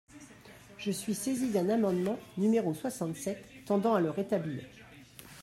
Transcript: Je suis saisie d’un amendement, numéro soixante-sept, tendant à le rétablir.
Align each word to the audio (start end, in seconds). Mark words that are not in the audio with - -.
Je 0.79 0.89
suis 0.89 1.13
saisie 1.13 1.51
d’un 1.51 1.69
amendement, 1.69 2.17
numéro 2.35 2.73
soixante-sept, 2.73 3.45
tendant 3.67 3.93
à 3.93 3.99
le 4.01 4.09
rétablir. 4.09 4.63